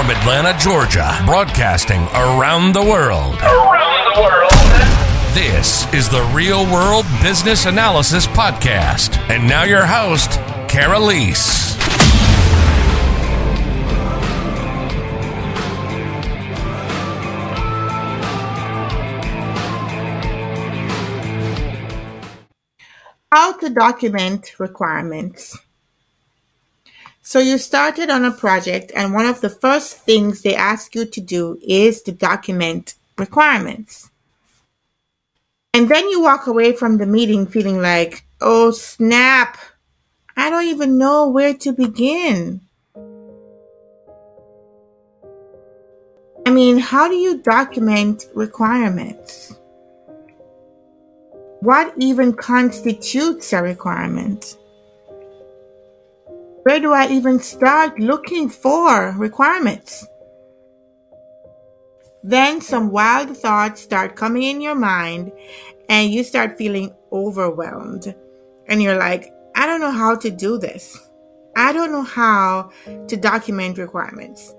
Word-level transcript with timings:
from 0.00 0.10
Atlanta, 0.12 0.58
Georgia, 0.58 1.14
broadcasting 1.26 2.00
around 2.14 2.72
the 2.72 2.82
world. 2.82 3.34
Around 3.42 4.14
the 4.14 4.22
world. 4.22 4.50
This 5.34 5.92
is 5.92 6.08
the 6.08 6.22
Real 6.32 6.64
World 6.72 7.04
Business 7.20 7.66
Analysis 7.66 8.26
Podcast. 8.26 9.18
And 9.28 9.46
now 9.46 9.64
your 9.64 9.84
host, 9.84 10.30
Karaleise. 10.70 11.76
How 23.30 23.52
to 23.58 23.68
document 23.68 24.58
requirements. 24.58 25.58
So 27.30 27.38
you 27.38 27.58
started 27.58 28.10
on 28.10 28.24
a 28.24 28.32
project 28.32 28.90
and 28.92 29.14
one 29.14 29.24
of 29.24 29.40
the 29.40 29.48
first 29.48 29.98
things 29.98 30.42
they 30.42 30.56
ask 30.56 30.96
you 30.96 31.06
to 31.06 31.20
do 31.20 31.60
is 31.62 32.02
to 32.02 32.10
document 32.10 32.96
requirements. 33.16 34.10
And 35.72 35.88
then 35.88 36.08
you 36.08 36.20
walk 36.20 36.48
away 36.48 36.72
from 36.72 36.98
the 36.98 37.06
meeting 37.06 37.46
feeling 37.46 37.80
like, 37.80 38.24
oh 38.40 38.72
snap, 38.72 39.58
I 40.36 40.50
don't 40.50 40.64
even 40.64 40.98
know 40.98 41.28
where 41.28 41.54
to 41.54 41.70
begin. 41.70 42.62
I 46.44 46.50
mean, 46.50 46.78
how 46.78 47.06
do 47.06 47.14
you 47.14 47.38
document 47.38 48.24
requirements? 48.34 49.54
What 51.60 51.94
even 51.96 52.32
constitutes 52.32 53.52
a 53.52 53.62
requirement? 53.62 54.56
Where 56.62 56.78
do 56.78 56.92
I 56.92 57.08
even 57.08 57.38
start 57.38 57.98
looking 57.98 58.50
for 58.50 59.14
requirements? 59.16 60.06
Then 62.22 62.60
some 62.60 62.90
wild 62.90 63.34
thoughts 63.34 63.80
start 63.80 64.14
coming 64.14 64.42
in 64.42 64.60
your 64.60 64.74
mind 64.74 65.32
and 65.88 66.12
you 66.12 66.22
start 66.22 66.58
feeling 66.58 66.94
overwhelmed. 67.10 68.14
And 68.68 68.82
you're 68.82 68.98
like, 68.98 69.32
I 69.54 69.66
don't 69.66 69.80
know 69.80 69.90
how 69.90 70.16
to 70.16 70.30
do 70.30 70.58
this. 70.58 71.08
I 71.56 71.72
don't 71.72 71.92
know 71.92 72.02
how 72.02 72.70
to 73.08 73.16
document 73.16 73.78
requirements. 73.78 74.54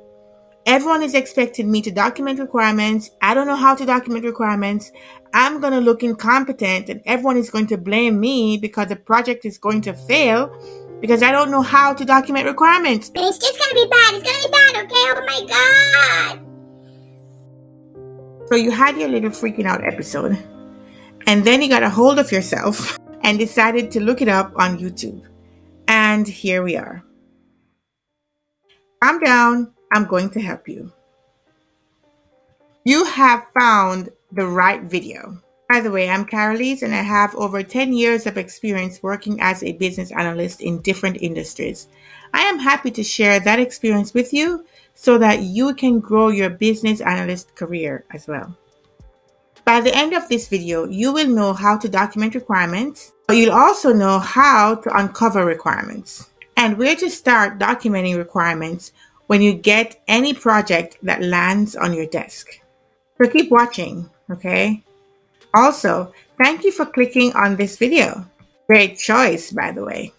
Everyone 0.65 1.03
is 1.03 1.13
expecting 1.13 1.71
me 1.71 1.83
to 1.83 1.91
document 1.91 2.39
requirements. 2.39 3.11
I 3.21 3.36
don't 3.36 3.47
know 3.47 3.55
how 3.55 3.75
to 3.75 3.86
document 3.86 4.25
requirements. 4.25 4.91
I'm 5.33 5.61
going 5.61 5.73
to 5.73 5.80
look 5.80 6.02
incompetent 6.02 6.89
and 6.89 7.02
everyone 7.05 7.38
is 7.38 7.52
going 7.52 7.67
to 7.67 7.77
blame 7.77 8.19
me 8.19 8.58
because 8.58 8.88
the 8.88 8.95
project 8.95 9.45
is 9.45 9.59
going 9.59 9.81
to 9.81 9.93
fail 9.93 10.52
because 11.02 11.23
I 11.23 11.31
don't 11.31 11.52
know 11.52 11.61
how 11.63 11.94
to 11.94 12.05
document 12.05 12.45
requirements. 12.45 13.09
But 13.09 13.23
it's 13.23 13.39
just 13.39 13.59
gonna 13.59 13.73
be 13.73 13.88
bad. 13.89 14.13
It's 14.13 14.23
gonna 14.23 14.44
be 14.45 14.52
bad, 14.52 14.75
okay? 14.85 15.05
Oh 15.11 15.25
my 15.25 15.41
god. 15.49 16.39
So 18.47 18.55
you 18.55 18.71
had 18.71 18.97
your 18.97 19.09
little 19.09 19.31
freaking 19.31 19.66
out 19.66 19.83
episode, 19.83 20.38
and 21.25 21.43
then 21.43 21.61
you 21.61 21.69
got 21.69 21.83
a 21.83 21.89
hold 21.89 22.19
of 22.19 22.31
yourself 22.31 22.99
and 23.23 23.39
decided 23.39 23.91
to 23.91 23.99
look 23.99 24.21
it 24.21 24.27
up 24.27 24.53
on 24.55 24.77
YouTube. 24.77 25.25
And 25.88 26.27
here 26.27 26.63
we 26.63 26.75
are. 26.77 27.03
Calm 29.03 29.19
down. 29.19 29.73
I'm 29.91 30.05
going 30.05 30.30
to 30.31 30.39
help 30.39 30.67
you. 30.69 30.91
You 32.86 33.05
have 33.05 33.45
found 33.58 34.09
the 34.31 34.47
right 34.47 34.81
video. 34.81 35.41
By 35.72 35.80
the 35.80 35.89
way, 35.89 36.09
I'm 36.09 36.25
Karaleise 36.25 36.81
and 36.81 36.94
I 36.94 37.02
have 37.02 37.33
over 37.36 37.64
10 37.64 37.94
years 37.94 38.27
of 38.27 38.36
experience 38.36 39.02
working 39.02 39.39
as 39.39 39.64
a 39.64 39.72
business 39.72 40.11
analyst 40.11 40.59
in 40.59 40.81
different 40.81 41.22
industries. 41.22 41.88
I 42.33 42.41
am 42.41 42.59
happy 42.59 42.91
to 42.91 43.03
share 43.03 43.39
that 43.39 43.58
experience 43.58 44.14
with 44.14 44.33
you 44.33 44.66
so 44.95 45.17
that 45.19 45.44
you 45.44 45.73
can 45.73 46.02
grow 46.02 46.27
your 46.27 46.49
business 46.49 46.99
analyst 46.99 47.55
career 47.55 48.03
as 48.11 48.27
well. 48.27 48.53
By 49.64 49.80
the 49.80 49.95
end 49.95 50.11
of 50.11 50.27
this 50.27 50.49
video, 50.49 50.89
you 50.89 51.14
will 51.14 51.30
know 51.30 51.53
how 51.53 51.77
to 51.77 51.88
document 51.88 52.36
requirements, 52.36 53.14
but 53.26 53.38
you'll 53.38 53.53
also 53.53 53.93
know 53.93 54.20
how 54.20 54.76
to 54.76 54.98
uncover 54.98 55.45
requirements 55.45 56.32
and 56.58 56.77
where 56.77 56.98
to 56.98 57.09
start 57.09 57.59
documenting 57.59 58.17
requirements 58.17 58.92
when 59.27 59.42
you 59.42 59.53
get 59.53 60.03
any 60.09 60.33
project 60.33 60.98
that 61.03 61.23
lands 61.23 61.77
on 61.77 61.93
your 61.93 62.08
desk. 62.08 62.59
So 63.17 63.30
keep 63.30 63.49
watching, 63.49 64.09
okay? 64.30 64.83
Also, 65.54 66.14
thank 66.38 66.64
you 66.64 66.72
for 66.72 66.86
clicking 66.86 67.34
on 67.34 67.56
this 67.56 67.78
video. 67.78 68.26
Great 68.67 68.98
choice, 68.98 69.52
by 69.52 69.72
the 69.72 69.84
way. 69.84 70.14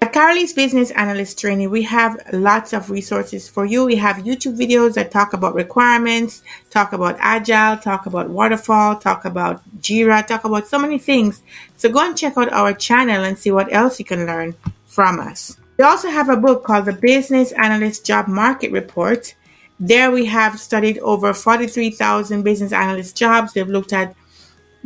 At 0.00 0.12
Karaleise 0.12 0.54
Business 0.54 0.90
Analyst 0.90 1.38
Training, 1.38 1.70
we 1.70 1.82
have 1.84 2.20
lots 2.32 2.74
of 2.74 2.90
resources 2.90 3.48
for 3.48 3.64
you. 3.64 3.84
We 3.86 3.96
have 3.96 4.16
YouTube 4.16 4.58
videos 4.58 4.94
that 4.94 5.10
talk 5.10 5.32
about 5.32 5.54
requirements, 5.54 6.42
talk 6.68 6.92
about 6.92 7.16
agile, 7.20 7.78
talk 7.78 8.04
about 8.04 8.28
waterfall, 8.28 8.96
talk 8.96 9.24
about 9.24 9.62
Jira, 9.80 10.26
talk 10.26 10.44
about 10.44 10.66
so 10.66 10.78
many 10.78 10.98
things. 10.98 11.42
So 11.76 11.88
go 11.88 12.06
and 12.06 12.16
check 12.16 12.36
out 12.36 12.52
our 12.52 12.74
channel 12.74 13.24
and 13.24 13.38
see 13.38 13.50
what 13.50 13.72
else 13.72 13.98
you 13.98 14.04
can 14.04 14.26
learn 14.26 14.54
from 14.84 15.20
us. 15.20 15.56
We 15.78 15.84
also 15.84 16.08
have 16.08 16.28
a 16.28 16.36
book 16.36 16.64
called 16.64 16.84
the 16.84 16.92
Business 16.92 17.52
Analyst 17.52 18.04
Job 18.04 18.28
Market 18.28 18.72
Report. 18.72 19.34
There 19.80 20.10
we 20.10 20.26
have 20.26 20.60
studied 20.60 20.98
over 20.98 21.32
43,000 21.32 22.42
business 22.42 22.72
analyst 22.72 23.16
jobs. 23.16 23.54
We've 23.54 23.68
looked 23.68 23.92
at 23.92 24.14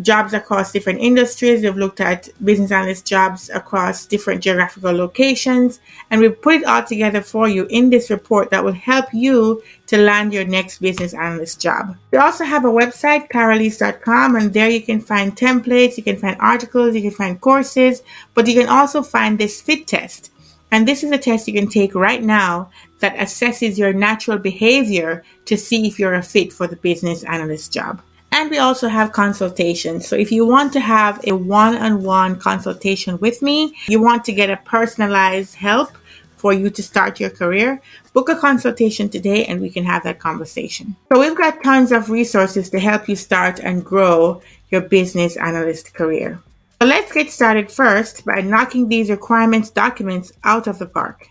jobs 0.00 0.32
across 0.32 0.72
different 0.72 1.00
industries. 1.00 1.62
We've 1.62 1.76
looked 1.76 2.00
at 2.00 2.28
business 2.44 2.70
analyst 2.70 3.06
jobs 3.06 3.50
across 3.50 4.06
different 4.06 4.42
geographical 4.42 4.92
locations, 4.92 5.80
and 6.10 6.20
we've 6.20 6.40
put 6.40 6.56
it 6.56 6.64
all 6.64 6.84
together 6.84 7.20
for 7.20 7.48
you 7.48 7.66
in 7.70 7.90
this 7.90 8.10
report 8.10 8.50
that 8.50 8.64
will 8.64 8.72
help 8.72 9.06
you 9.12 9.62
to 9.86 9.98
land 9.98 10.32
your 10.32 10.44
next 10.44 10.78
business 10.78 11.14
analyst 11.14 11.60
job. 11.60 11.96
We 12.10 12.18
also 12.18 12.44
have 12.44 12.64
a 12.64 12.68
website, 12.68 13.28
karaleise.com, 13.30 14.36
and 14.36 14.52
there 14.52 14.70
you 14.70 14.82
can 14.82 15.00
find 15.00 15.36
templates, 15.36 15.96
you 15.96 16.02
can 16.02 16.16
find 16.16 16.36
articles, 16.40 16.94
you 16.94 17.02
can 17.02 17.10
find 17.10 17.40
courses, 17.40 18.02
but 18.34 18.46
you 18.46 18.54
can 18.54 18.68
also 18.68 19.02
find 19.02 19.38
this 19.38 19.60
fit 19.60 19.86
test. 19.86 20.30
And 20.70 20.86
this 20.86 21.02
is 21.02 21.10
a 21.10 21.18
test 21.18 21.48
you 21.48 21.54
can 21.54 21.68
take 21.68 21.94
right 21.94 22.22
now 22.22 22.70
that 23.00 23.16
assesses 23.16 23.78
your 23.78 23.92
natural 23.92 24.38
behavior 24.38 25.24
to 25.46 25.56
see 25.56 25.86
if 25.86 25.98
you're 25.98 26.14
a 26.14 26.22
fit 26.22 26.52
for 26.52 26.66
the 26.66 26.76
business 26.76 27.24
analyst 27.24 27.72
job. 27.72 28.02
And 28.38 28.50
we 28.50 28.58
also 28.58 28.86
have 28.86 29.10
consultations. 29.10 30.06
So 30.06 30.14
if 30.14 30.30
you 30.30 30.46
want 30.46 30.72
to 30.74 30.78
have 30.78 31.18
a 31.26 31.32
one 31.32 31.76
on 31.76 32.04
one 32.04 32.38
consultation 32.38 33.18
with 33.18 33.42
me, 33.42 33.74
you 33.88 34.00
want 34.00 34.24
to 34.26 34.32
get 34.32 34.48
a 34.48 34.58
personalized 34.58 35.56
help 35.56 35.90
for 36.36 36.52
you 36.52 36.70
to 36.70 36.80
start 36.80 37.18
your 37.18 37.30
career, 37.30 37.82
book 38.12 38.28
a 38.28 38.36
consultation 38.36 39.08
today 39.08 39.44
and 39.46 39.60
we 39.60 39.68
can 39.68 39.84
have 39.84 40.04
that 40.04 40.20
conversation. 40.20 40.94
So 41.12 41.18
we've 41.18 41.36
got 41.36 41.64
tons 41.64 41.90
of 41.90 42.10
resources 42.10 42.70
to 42.70 42.78
help 42.78 43.08
you 43.08 43.16
start 43.16 43.58
and 43.58 43.84
grow 43.84 44.40
your 44.70 44.82
business 44.82 45.36
analyst 45.36 45.94
career. 45.94 46.38
So 46.80 46.86
let's 46.86 47.10
get 47.10 47.32
started 47.32 47.72
first 47.72 48.24
by 48.24 48.40
knocking 48.40 48.88
these 48.88 49.10
requirements 49.10 49.68
documents 49.68 50.30
out 50.44 50.68
of 50.68 50.78
the 50.78 50.86
park. 50.86 51.26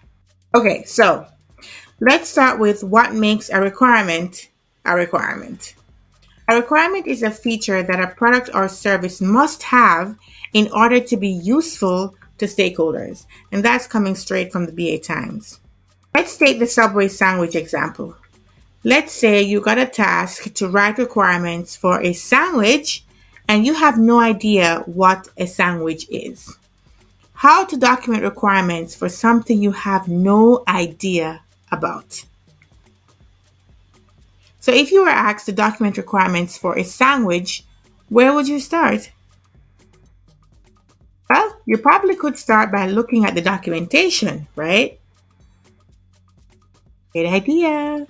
Okay, 0.53 0.83
so 0.83 1.25
let's 2.01 2.27
start 2.27 2.59
with 2.59 2.83
what 2.83 3.13
makes 3.13 3.49
a 3.49 3.61
requirement 3.61 4.49
a 4.83 4.93
requirement. 4.93 5.73
A 6.49 6.55
requirement 6.55 7.07
is 7.07 7.23
a 7.23 7.31
feature 7.31 7.83
that 7.83 7.99
a 7.99 8.15
product 8.15 8.49
or 8.53 8.69
service 8.69 9.19
must 9.19 9.63
have 9.63 10.15
in 10.53 10.71
order 10.71 10.99
to 11.01 11.17
be 11.17 11.27
useful 11.27 12.15
to 12.37 12.45
stakeholders. 12.45 13.25
And 13.51 13.63
that's 13.63 13.87
coming 13.87 14.15
straight 14.15 14.51
from 14.51 14.65
the 14.65 14.71
BA 14.71 14.99
Times. 14.99 15.59
Let's 16.15 16.37
take 16.37 16.59
the 16.59 16.67
Subway 16.67 17.09
sandwich 17.09 17.55
example. 17.55 18.15
Let's 18.83 19.11
say 19.11 19.41
you 19.41 19.59
got 19.59 19.77
a 19.77 19.85
task 19.85 20.53
to 20.53 20.69
write 20.69 20.97
requirements 20.97 21.75
for 21.75 22.01
a 22.01 22.13
sandwich 22.13 23.03
and 23.49 23.65
you 23.65 23.73
have 23.73 23.97
no 23.97 24.19
idea 24.19 24.83
what 24.85 25.27
a 25.37 25.47
sandwich 25.47 26.07
is. 26.09 26.57
How 27.33 27.65
to 27.65 27.77
document 27.77 28.23
requirements 28.23 28.95
for 28.95 29.09
something 29.09 29.61
you 29.61 29.71
have 29.71 30.07
no 30.07 30.63
idea 30.67 31.41
about. 31.71 32.23
So 34.67 34.73
if 34.73 34.91
you 34.91 35.03
were 35.03 35.07
asked 35.09 35.45
to 35.45 35.53
document 35.53 35.95
requirements 35.95 36.57
for 36.57 36.77
a 36.77 36.83
sandwich, 36.83 37.63
where 38.09 38.33
would 38.33 38.49
you 38.49 38.59
start? 38.59 39.09
Well, 41.29 41.57
you 41.65 41.77
probably 41.77 42.17
could 42.17 42.37
start 42.37 42.69
by 42.69 42.87
looking 42.87 43.23
at 43.23 43.33
the 43.33 43.41
documentation, 43.41 44.45
right? 44.57 44.99
Great 47.13 47.27
idea. 47.27 48.07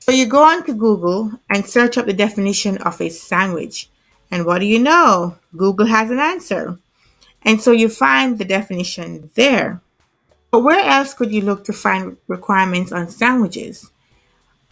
So 0.00 0.12
you 0.12 0.26
go 0.26 0.42
on 0.42 0.66
to 0.66 0.74
Google 0.74 1.32
and 1.48 1.64
search 1.64 1.96
up 1.96 2.04
the 2.04 2.12
definition 2.12 2.76
of 2.76 3.00
a 3.00 3.08
sandwich. 3.08 3.88
And 4.30 4.44
what 4.44 4.58
do 4.58 4.66
you 4.66 4.78
know? 4.78 5.38
Google 5.56 5.86
has 5.86 6.10
an 6.10 6.18
answer. 6.18 6.78
And 7.40 7.58
so 7.58 7.72
you 7.72 7.88
find 7.88 8.36
the 8.36 8.44
definition 8.44 9.30
there. 9.34 9.80
But 10.50 10.60
where 10.60 10.84
else 10.84 11.14
could 11.14 11.32
you 11.32 11.40
look 11.40 11.64
to 11.64 11.72
find 11.72 12.18
requirements 12.28 12.92
on 12.92 13.08
sandwiches? 13.08 13.90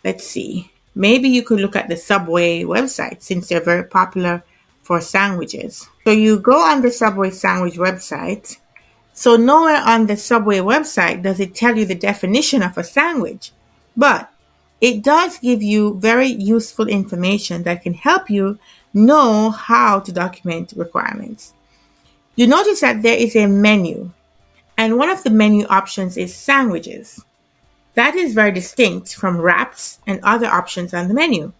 Let's 0.04 0.26
see. 0.26 0.70
Maybe 0.94 1.28
you 1.28 1.42
could 1.42 1.60
look 1.60 1.76
at 1.76 1.88
the 1.88 1.96
Subway 1.96 2.62
website 2.62 3.22
since 3.22 3.48
they're 3.48 3.60
very 3.60 3.84
popular 3.84 4.44
for 4.82 5.00
sandwiches. 5.00 5.88
So 6.04 6.12
you 6.12 6.38
go 6.38 6.58
on 6.60 6.82
the 6.82 6.90
Subway 6.90 7.30
sandwich 7.30 7.74
website. 7.74 8.58
So 9.12 9.36
nowhere 9.36 9.82
on 9.84 10.06
the 10.06 10.16
Subway 10.16 10.58
website 10.58 11.22
does 11.22 11.40
it 11.40 11.54
tell 11.54 11.76
you 11.76 11.84
the 11.84 11.94
definition 11.94 12.62
of 12.62 12.78
a 12.78 12.84
sandwich. 12.84 13.52
But 13.96 14.30
it 14.80 15.02
does 15.02 15.38
give 15.38 15.62
you 15.62 15.98
very 15.98 16.26
useful 16.26 16.88
information 16.88 17.62
that 17.62 17.82
can 17.82 17.94
help 17.94 18.28
you 18.28 18.58
know 18.92 19.50
how 19.50 20.00
to 20.00 20.12
document 20.12 20.74
requirements. 20.76 21.54
You 22.36 22.46
notice 22.46 22.80
that 22.80 23.02
there 23.02 23.16
is 23.16 23.36
a 23.36 23.46
menu, 23.46 24.10
and 24.76 24.98
one 24.98 25.08
of 25.08 25.22
the 25.22 25.30
menu 25.30 25.66
options 25.66 26.16
is 26.16 26.34
sandwiches. 26.34 27.24
That 27.94 28.16
is 28.16 28.34
very 28.34 28.52
distinct 28.52 29.14
from 29.14 29.40
wraps 29.40 29.98
and 30.06 30.20
other 30.22 30.46
options 30.46 30.92
on 30.92 31.08
the 31.08 31.14
menu. 31.14 31.52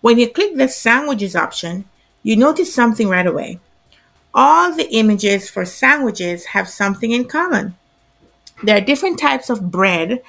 When 0.00 0.18
you 0.18 0.28
click 0.28 0.56
the 0.56 0.68
sandwiches 0.68 1.34
option, 1.34 1.86
you 2.22 2.36
notice 2.36 2.74
something 2.74 3.08
right 3.08 3.26
away. 3.26 3.60
All 4.34 4.74
the 4.74 4.90
images 4.94 5.48
for 5.48 5.64
sandwiches 5.64 6.46
have 6.46 6.68
something 6.68 7.12
in 7.12 7.24
common. 7.26 7.76
There 8.62 8.76
are 8.76 8.84
different 8.84 9.18
types 9.18 9.48
of 9.48 9.70
bread 9.70 10.22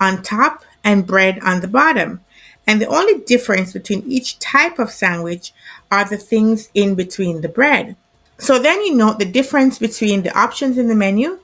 on 0.00 0.22
top 0.22 0.64
and 0.84 1.06
bread 1.06 1.38
on 1.42 1.60
the 1.60 1.68
bottom. 1.68 2.20
And 2.66 2.80
the 2.80 2.86
only 2.86 3.20
difference 3.20 3.72
between 3.72 4.04
each 4.06 4.38
type 4.38 4.78
of 4.78 4.90
sandwich 4.90 5.52
are 5.90 6.04
the 6.04 6.16
things 6.16 6.68
in 6.74 6.94
between 6.94 7.40
the 7.40 7.48
bread. 7.48 7.96
So 8.38 8.58
then 8.58 8.82
you 8.82 8.94
note 8.94 9.18
the 9.18 9.24
difference 9.24 9.78
between 9.78 10.22
the 10.22 10.36
options 10.36 10.76
in 10.78 10.88
the 10.88 10.94
menu, 10.94 11.38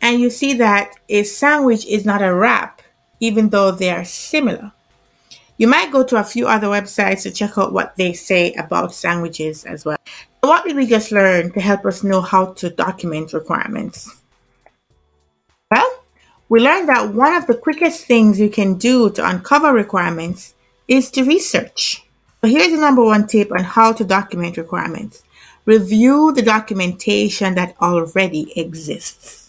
and 0.00 0.20
you 0.20 0.28
see 0.28 0.54
that 0.54 0.94
a 1.08 1.22
sandwich 1.22 1.86
is 1.86 2.04
not 2.04 2.22
a 2.22 2.34
wrap, 2.34 2.75
even 3.20 3.48
though 3.48 3.70
they 3.70 3.90
are 3.90 4.04
similar. 4.04 4.72
You 5.58 5.68
might 5.68 5.90
go 5.90 6.04
to 6.04 6.16
a 6.16 6.24
few 6.24 6.46
other 6.46 6.66
websites 6.66 7.22
to 7.22 7.30
check 7.30 7.56
out 7.56 7.72
what 7.72 7.96
they 7.96 8.12
say 8.12 8.52
about 8.54 8.94
sandwiches 8.94 9.64
as 9.64 9.84
well. 9.84 9.96
What 10.40 10.64
did 10.64 10.76
we 10.76 10.86
just 10.86 11.12
learn 11.12 11.50
to 11.52 11.60
help 11.60 11.86
us 11.86 12.04
know 12.04 12.20
how 12.20 12.52
to 12.54 12.70
document 12.70 13.32
requirements? 13.32 14.22
Well, 15.70 16.04
we 16.48 16.60
learned 16.60 16.88
that 16.88 17.14
one 17.14 17.34
of 17.34 17.46
the 17.46 17.56
quickest 17.56 18.04
things 18.04 18.38
you 18.38 18.50
can 18.50 18.74
do 18.74 19.10
to 19.10 19.28
uncover 19.28 19.72
requirements 19.72 20.54
is 20.86 21.10
to 21.12 21.24
research. 21.24 22.04
So 22.40 22.48
here's 22.48 22.70
the 22.70 22.76
number 22.76 23.02
one 23.02 23.26
tip 23.26 23.50
on 23.50 23.64
how 23.64 23.92
to 23.94 24.04
document 24.04 24.56
requirements. 24.56 25.24
Review 25.64 26.32
the 26.32 26.42
documentation 26.42 27.54
that 27.56 27.74
already 27.80 28.52
exists. 28.60 29.45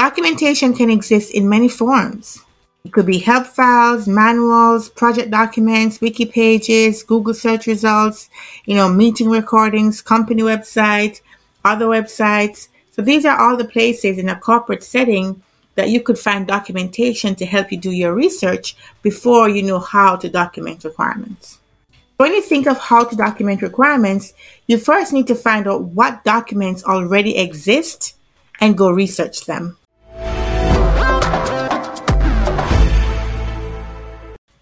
Documentation 0.00 0.72
can 0.72 0.88
exist 0.88 1.30
in 1.30 1.46
many 1.46 1.68
forms. 1.68 2.42
It 2.86 2.92
could 2.94 3.04
be 3.04 3.18
help 3.18 3.46
files, 3.46 4.08
manuals, 4.08 4.88
project 4.88 5.30
documents, 5.30 6.00
wiki 6.00 6.24
pages, 6.24 7.02
Google 7.02 7.34
search 7.34 7.66
results, 7.66 8.30
you 8.64 8.74
know, 8.74 8.88
meeting 8.88 9.28
recordings, 9.28 10.00
company 10.00 10.40
websites, 10.40 11.20
other 11.66 11.84
websites. 11.84 12.68
So 12.92 13.02
these 13.02 13.26
are 13.26 13.38
all 13.38 13.58
the 13.58 13.66
places 13.66 14.16
in 14.16 14.30
a 14.30 14.40
corporate 14.40 14.82
setting 14.82 15.42
that 15.74 15.90
you 15.90 16.00
could 16.00 16.18
find 16.18 16.46
documentation 16.46 17.34
to 17.34 17.44
help 17.44 17.70
you 17.70 17.76
do 17.76 17.90
your 17.90 18.14
research 18.14 18.76
before 19.02 19.50
you 19.50 19.62
know 19.62 19.80
how 19.80 20.16
to 20.16 20.30
document 20.30 20.82
requirements. 20.82 21.58
When 22.16 22.32
you 22.32 22.40
think 22.40 22.66
of 22.66 22.78
how 22.78 23.04
to 23.04 23.14
document 23.14 23.60
requirements, 23.60 24.32
you 24.66 24.78
first 24.78 25.12
need 25.12 25.26
to 25.26 25.34
find 25.34 25.68
out 25.68 25.82
what 25.82 26.24
documents 26.24 26.84
already 26.84 27.36
exist 27.36 28.16
and 28.62 28.78
go 28.78 28.90
research 28.90 29.44
them. 29.44 29.76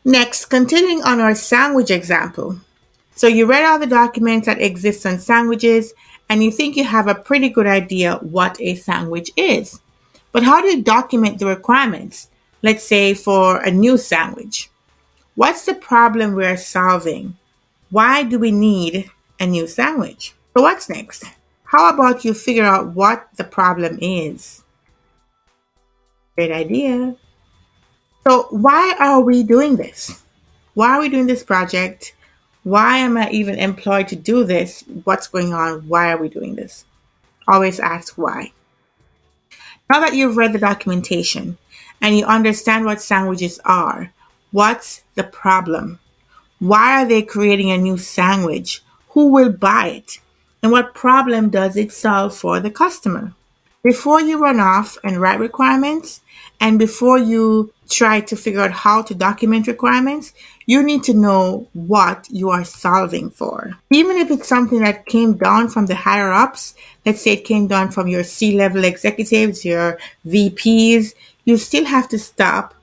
Next, 0.09 0.47
continuing 0.47 1.03
on 1.03 1.21
our 1.21 1.35
sandwich 1.35 1.91
example. 1.91 2.59
So 3.15 3.27
you 3.27 3.45
read 3.45 3.67
all 3.67 3.79
the 3.79 3.87
documents 3.87 4.47
that 4.47 4.59
exist 4.59 5.05
on 5.05 5.19
sandwiches 5.19 5.93
and 6.31 6.43
you 6.43 6.51
think 6.51 6.77
you 6.77 6.85
have 6.85 7.09
a 7.09 7.15
pretty 7.15 7.51
good 7.51 7.67
idea 7.67 8.15
what 8.23 8.59
a 8.59 8.75
sandwich 8.77 9.31
is. 9.37 9.83
But 10.33 10.45
how 10.45 10.63
do 10.63 10.69
you 10.69 10.83
document 10.83 11.39
the 11.39 11.45
requirements? 11.45 12.31
Let's 12.63 12.85
say 12.85 13.13
for 13.13 13.59
a 13.59 13.71
new 13.71 13.99
sandwich. 13.99 14.71
What's 15.35 15.67
the 15.67 15.75
problem 15.75 16.33
we're 16.33 16.57
solving? 16.57 17.37
Why 17.91 18.23
do 18.23 18.39
we 18.39 18.51
need 18.51 19.11
a 19.39 19.45
new 19.45 19.67
sandwich? 19.67 20.33
So 20.57 20.63
what's 20.63 20.89
next? 20.89 21.25
How 21.65 21.93
about 21.93 22.25
you 22.25 22.33
figure 22.33 22.65
out 22.65 22.95
what 22.95 23.29
the 23.37 23.45
problem 23.45 23.99
is? 24.01 24.65
Great 26.35 26.51
idea. 26.51 27.15
So, 28.29 28.43
why 28.51 28.95
are 29.01 29.23
we 29.23 29.43
doing 29.43 29.77
this? 29.77 30.23
Why 30.75 30.91
are 30.91 31.01
we 31.01 31.09
doing 31.09 31.27
this 31.27 31.43
project? 31.43 32.15
Why 32.63 32.99
am 32.99 33.17
I 33.17 33.31
even 33.31 33.55
employed 33.55 34.09
to 34.09 34.17
do 34.17 34.45
this? 34.45 34.85
What's 35.05 35.29
going 35.29 35.55
on? 35.55 35.89
Why 35.89 36.13
are 36.13 36.19
we 36.19 36.29
doing 36.29 36.55
this? 36.55 36.85
Always 37.47 37.81
ask 37.81 38.19
why. 38.19 38.53
Now 39.89 40.01
that 40.01 40.15
you've 40.15 40.37
read 40.37 40.53
the 40.53 40.59
documentation 40.59 41.57
and 42.03 42.19
you 42.19 42.27
understand 42.27 42.85
what 42.85 43.01
sandwiches 43.01 43.61
are, 43.65 44.13
what's 44.53 45.05
the 45.15 45.25
problem? 45.25 45.99
Why 46.59 47.03
are 47.03 47.09
they 47.09 47.23
creating 47.23 47.71
a 47.71 47.79
new 47.79 47.97
sandwich? 47.97 48.83
Who 49.13 49.29
will 49.29 49.53
buy 49.53 49.87
it? 49.89 50.21
And 50.63 50.71
what 50.71 50.93
problem 50.93 51.49
does 51.49 51.79
it 51.79 51.93
solve 51.93 52.37
for 52.37 52.61
the 52.61 52.71
customer? 52.71 53.33
Before 53.85 54.21
you 54.21 54.43
run 54.43 54.59
off 54.59 54.99
and 55.05 55.21
write 55.21 55.39
requirements, 55.39 56.21
and 56.61 56.81
before 56.81 57.17
you 57.17 57.73
try 57.89 58.21
to 58.23 58.35
figure 58.35 58.61
out 58.61 58.73
how 58.73 59.03
to 59.03 59.15
document 59.15 59.69
requirements, 59.69 60.35
you 60.67 60.83
need 60.83 61.05
to 61.05 61.15
know 61.15 61.69
what 61.75 62.27
you 62.29 62.51
are 62.51 62.65
solving 62.65 63.31
for. 63.31 63.79
Even 63.91 64.17
if 64.17 64.33
it's 64.33 64.49
something 64.49 64.81
that 64.81 65.07
came 65.07 65.35
down 65.35 65.69
from 65.69 65.87
the 65.87 65.95
higher 65.95 66.33
ups, 66.33 66.75
let's 67.07 67.23
say 67.23 67.35
it 67.35 67.45
came 67.45 67.69
down 67.69 67.93
from 67.93 68.09
your 68.09 68.25
C 68.25 68.57
level 68.57 68.83
executives, 68.83 69.65
your 69.65 69.99
VPs, 70.27 71.15
you 71.45 71.57
still 71.57 71.85
have 71.85 72.09
to 72.09 72.19
stop 72.19 72.75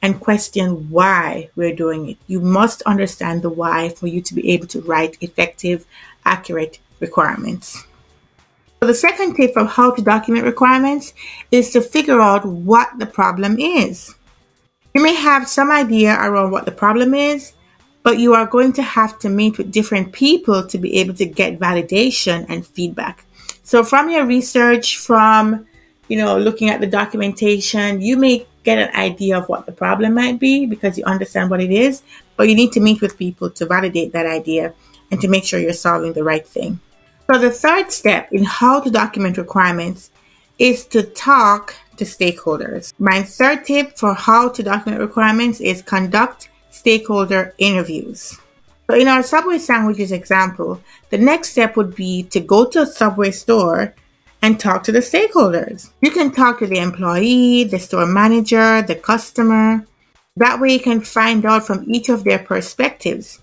and 0.00 0.20
question 0.20 0.88
why 0.88 1.50
we're 1.56 1.74
doing 1.74 2.10
it. 2.10 2.18
You 2.28 2.38
must 2.38 2.80
understand 2.82 3.42
the 3.42 3.50
why 3.50 3.88
for 3.88 4.06
you 4.06 4.20
to 4.22 4.34
be 4.34 4.52
able 4.52 4.68
to 4.68 4.80
write 4.82 5.18
effective, 5.20 5.84
accurate 6.24 6.78
requirements. 7.00 7.84
So 8.84 8.88
the 8.88 8.94
second 8.94 9.34
tip 9.34 9.56
of 9.56 9.70
how 9.70 9.92
to 9.92 10.02
document 10.02 10.44
requirements 10.44 11.14
is 11.50 11.70
to 11.70 11.80
figure 11.80 12.20
out 12.20 12.44
what 12.44 12.90
the 12.98 13.06
problem 13.06 13.58
is. 13.58 14.14
You 14.92 15.02
may 15.02 15.14
have 15.14 15.48
some 15.48 15.70
idea 15.70 16.14
around 16.20 16.50
what 16.50 16.66
the 16.66 16.70
problem 16.70 17.14
is, 17.14 17.54
but 18.02 18.18
you 18.18 18.34
are 18.34 18.44
going 18.44 18.74
to 18.74 18.82
have 18.82 19.18
to 19.20 19.30
meet 19.30 19.56
with 19.56 19.72
different 19.72 20.12
people 20.12 20.66
to 20.66 20.76
be 20.76 20.98
able 21.00 21.14
to 21.14 21.24
get 21.24 21.58
validation 21.58 22.44
and 22.50 22.66
feedback. 22.66 23.24
So 23.62 23.84
from 23.84 24.10
your 24.10 24.26
research, 24.26 24.98
from 24.98 25.66
you 26.08 26.18
know, 26.18 26.36
looking 26.38 26.68
at 26.68 26.82
the 26.82 26.86
documentation, 26.86 28.02
you 28.02 28.18
may 28.18 28.46
get 28.64 28.76
an 28.76 28.94
idea 28.94 29.38
of 29.38 29.48
what 29.48 29.64
the 29.64 29.72
problem 29.72 30.12
might 30.12 30.38
be 30.38 30.66
because 30.66 30.98
you 30.98 31.04
understand 31.04 31.48
what 31.48 31.62
it 31.62 31.70
is, 31.70 32.02
but 32.36 32.50
you 32.50 32.54
need 32.54 32.72
to 32.72 32.80
meet 32.80 33.00
with 33.00 33.16
people 33.16 33.48
to 33.48 33.64
validate 33.64 34.12
that 34.12 34.26
idea 34.26 34.74
and 35.10 35.22
to 35.22 35.28
make 35.28 35.44
sure 35.44 35.58
you're 35.58 35.72
solving 35.72 36.12
the 36.12 36.22
right 36.22 36.46
thing. 36.46 36.80
So, 37.30 37.38
the 37.38 37.50
third 37.50 37.90
step 37.90 38.32
in 38.32 38.44
how 38.44 38.80
to 38.80 38.90
document 38.90 39.38
requirements 39.38 40.10
is 40.58 40.84
to 40.88 41.02
talk 41.02 41.74
to 41.96 42.04
stakeholders. 42.04 42.92
My 42.98 43.22
third 43.22 43.64
tip 43.64 43.96
for 43.96 44.12
how 44.14 44.50
to 44.50 44.62
document 44.62 45.00
requirements 45.00 45.60
is 45.60 45.80
conduct 45.80 46.50
stakeholder 46.70 47.54
interviews. 47.56 48.38
So, 48.90 48.96
in 48.96 49.08
our 49.08 49.22
Subway 49.22 49.56
sandwiches 49.56 50.12
example, 50.12 50.82
the 51.08 51.16
next 51.16 51.50
step 51.52 51.78
would 51.78 51.94
be 51.94 52.24
to 52.24 52.40
go 52.40 52.66
to 52.66 52.82
a 52.82 52.86
Subway 52.86 53.30
store 53.30 53.94
and 54.42 54.60
talk 54.60 54.82
to 54.84 54.92
the 54.92 54.98
stakeholders. 54.98 55.90
You 56.02 56.10
can 56.10 56.30
talk 56.30 56.58
to 56.58 56.66
the 56.66 56.78
employee, 56.78 57.64
the 57.64 57.78
store 57.78 58.06
manager, 58.06 58.82
the 58.82 58.96
customer. 58.96 59.86
That 60.36 60.60
way, 60.60 60.74
you 60.74 60.80
can 60.80 61.00
find 61.00 61.46
out 61.46 61.66
from 61.66 61.86
each 61.88 62.10
of 62.10 62.24
their 62.24 62.40
perspectives. 62.40 63.40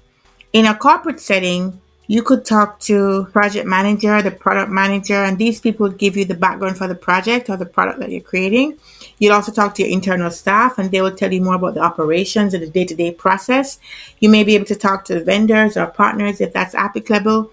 In 0.53 0.67
a 0.67 0.75
corporate 0.75 1.19
setting, 1.19 1.80
you 2.07 2.23
could 2.23 2.43
talk 2.43 2.79
to 2.81 3.25
project 3.31 3.65
manager, 3.65 4.21
the 4.21 4.31
product 4.31 4.71
manager, 4.71 5.23
and 5.23 5.37
these 5.37 5.61
people 5.61 5.87
would 5.87 5.97
give 5.97 6.17
you 6.17 6.25
the 6.25 6.35
background 6.35 6.77
for 6.77 6.87
the 6.87 6.95
project 6.95 7.49
or 7.49 7.57
the 7.57 7.65
product 7.65 7.99
that 7.99 8.09
you're 8.09 8.21
creating. 8.21 8.77
You'd 9.19 9.31
also 9.31 9.51
talk 9.51 9.75
to 9.75 9.83
your 9.83 9.91
internal 9.91 10.31
staff 10.31 10.77
and 10.77 10.91
they 10.91 11.01
will 11.01 11.15
tell 11.15 11.31
you 11.31 11.41
more 11.41 11.55
about 11.55 11.75
the 11.75 11.81
operations 11.81 12.53
and 12.53 12.63
the 12.63 12.69
day-to-day 12.69 13.13
process. 13.13 13.79
You 14.19 14.29
may 14.29 14.43
be 14.43 14.55
able 14.55 14.65
to 14.65 14.75
talk 14.75 15.05
to 15.05 15.13
the 15.13 15.23
vendors 15.23 15.77
or 15.77 15.87
partners 15.87 16.41
if 16.41 16.51
that's 16.51 16.75
applicable. 16.75 17.51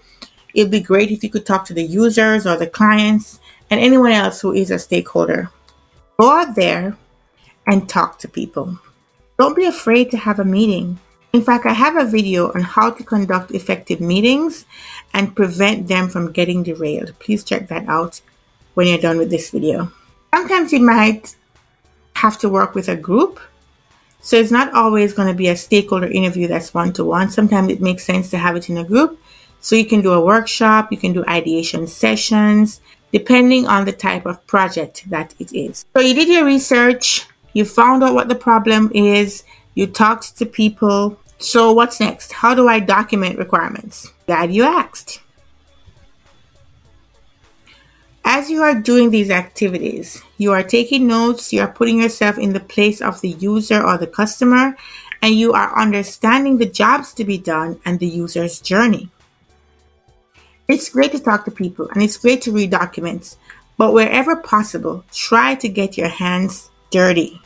It'd 0.53 0.71
be 0.71 0.81
great 0.81 1.11
if 1.11 1.23
you 1.23 1.29
could 1.29 1.45
talk 1.45 1.63
to 1.65 1.73
the 1.73 1.83
users 1.83 2.45
or 2.45 2.57
the 2.57 2.67
clients 2.67 3.39
and 3.69 3.79
anyone 3.79 4.11
else 4.11 4.41
who 4.41 4.51
is 4.51 4.71
a 4.71 4.79
stakeholder. 4.79 5.51
Go 6.19 6.31
out 6.31 6.55
there 6.55 6.97
and 7.67 7.87
talk 7.87 8.19
to 8.19 8.27
people. 8.27 8.77
Don't 9.37 9.55
be 9.55 9.65
afraid 9.65 10.11
to 10.11 10.17
have 10.17 10.39
a 10.39 10.43
meeting. 10.43 10.99
In 11.31 11.43
fact, 11.43 11.65
I 11.65 11.73
have 11.73 11.95
a 11.95 12.09
video 12.09 12.51
on 12.53 12.61
how 12.61 12.89
to 12.89 13.03
conduct 13.03 13.51
effective 13.51 14.01
meetings 14.01 14.65
and 15.13 15.35
prevent 15.35 15.87
them 15.87 16.09
from 16.09 16.31
getting 16.31 16.63
derailed. 16.63 17.13
Please 17.19 17.43
check 17.43 17.67
that 17.67 17.87
out 17.87 18.21
when 18.73 18.87
you're 18.87 18.97
done 18.97 19.17
with 19.17 19.29
this 19.29 19.51
video. 19.51 19.91
Sometimes 20.33 20.73
you 20.73 20.79
might 20.79 21.35
have 22.15 22.39
to 22.39 22.49
work 22.49 22.73
with 22.73 22.89
a 22.89 22.95
group. 22.95 23.39
So 24.21 24.37
it's 24.37 24.51
not 24.51 24.73
always 24.73 25.13
going 25.13 25.27
to 25.27 25.33
be 25.33 25.47
a 25.47 25.55
stakeholder 25.55 26.07
interview 26.07 26.47
that's 26.47 26.73
one 26.73 26.93
to 26.93 27.05
one. 27.05 27.29
Sometimes 27.29 27.71
it 27.71 27.81
makes 27.81 28.03
sense 28.03 28.29
to 28.31 28.37
have 28.37 28.55
it 28.55 28.69
in 28.69 28.77
a 28.77 28.83
group. 28.83 29.19
So 29.61 29.75
you 29.75 29.85
can 29.85 30.01
do 30.01 30.13
a 30.13 30.23
workshop, 30.23 30.91
you 30.91 30.97
can 30.97 31.13
do 31.13 31.23
ideation 31.27 31.85
sessions, 31.85 32.81
depending 33.11 33.67
on 33.67 33.85
the 33.85 33.91
type 33.91 34.25
of 34.25 34.45
project 34.47 35.09
that 35.09 35.35
it 35.39 35.53
is. 35.53 35.85
So 35.95 36.01
you 36.01 36.13
did 36.13 36.27
your 36.27 36.45
research, 36.45 37.27
you 37.53 37.65
found 37.65 38.03
out 38.03 38.13
what 38.13 38.29
the 38.29 38.35
problem 38.35 38.91
is, 38.93 39.43
You 39.73 39.87
talked 39.87 40.37
to 40.37 40.45
people. 40.45 41.19
So 41.37 41.71
what's 41.71 41.99
next? 41.99 42.33
How 42.33 42.53
do 42.53 42.67
I 42.67 42.79
document 42.79 43.37
requirements? 43.37 44.11
Glad 44.25 44.53
you 44.53 44.63
asked. 44.63 45.21
As 48.25 48.49
you 48.49 48.61
are 48.61 48.75
doing 48.75 49.09
these 49.09 49.31
activities, 49.31 50.21
you 50.37 50.51
are 50.51 50.61
taking 50.61 51.07
notes, 51.07 51.51
you 51.51 51.61
are 51.61 51.71
putting 51.71 52.01
yourself 52.01 52.37
in 52.37 52.53
the 52.53 52.59
place 52.59 53.01
of 53.01 53.21
the 53.21 53.29
user 53.29 53.81
or 53.81 53.97
the 53.97 54.07
customer, 54.07 54.77
and 55.21 55.33
you 55.33 55.53
are 55.53 55.77
understanding 55.77 56.57
the 56.57 56.65
jobs 56.65 57.13
to 57.15 57.25
be 57.25 57.37
done 57.37 57.79
and 57.85 57.99
the 57.99 58.07
user's 58.07 58.59
journey. 58.59 59.09
It's 60.67 60.89
great 60.89 61.11
to 61.13 61.19
talk 61.19 61.45
to 61.45 61.51
people 61.51 61.89
and 61.89 62.03
it's 62.03 62.17
great 62.17 62.43
to 62.43 62.51
read 62.51 62.69
documents, 62.69 63.37
but 63.77 63.93
wherever 63.93 64.35
possible, 64.35 65.03
try 65.11 65.55
to 65.55 65.67
get 65.67 65.97
your 65.97 66.09
hands 66.09 66.69
dirty. 66.91 67.41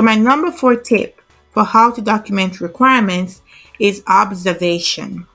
So 0.00 0.04
my 0.04 0.14
number 0.14 0.50
four 0.50 0.76
tip 0.76 1.20
for 1.50 1.62
how 1.62 1.90
to 1.90 2.00
document 2.00 2.62
requirements 2.62 3.42
is 3.78 4.02
observation. 4.06 5.26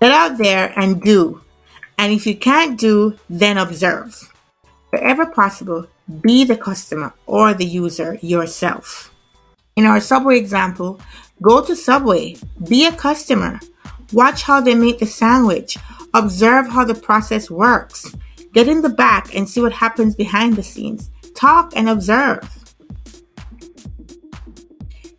Get 0.00 0.12
out 0.12 0.38
there 0.38 0.72
and 0.78 1.02
do. 1.02 1.40
And 1.98 2.12
if 2.12 2.24
you 2.24 2.36
can't 2.36 2.78
do, 2.78 3.18
then 3.28 3.58
observe. 3.58 4.32
Wherever 4.90 5.26
possible, 5.26 5.88
be 6.20 6.44
the 6.44 6.56
customer 6.56 7.12
or 7.26 7.52
the 7.52 7.66
user 7.66 8.16
yourself. 8.22 9.12
In 9.74 9.84
our 9.84 9.98
Subway 9.98 10.38
example, 10.38 11.00
go 11.42 11.64
to 11.64 11.74
Subway, 11.74 12.36
be 12.68 12.86
a 12.86 12.92
customer, 12.92 13.58
watch 14.12 14.44
how 14.44 14.60
they 14.60 14.76
make 14.76 15.00
the 15.00 15.06
sandwich, 15.06 15.78
observe 16.14 16.68
how 16.68 16.84
the 16.84 16.94
process 16.94 17.50
works, 17.50 18.14
get 18.52 18.68
in 18.68 18.82
the 18.82 18.88
back 18.88 19.34
and 19.34 19.48
see 19.48 19.60
what 19.60 19.72
happens 19.72 20.14
behind 20.14 20.54
the 20.54 20.62
scenes, 20.62 21.10
talk 21.36 21.72
and 21.76 21.88
observe. 21.88 22.74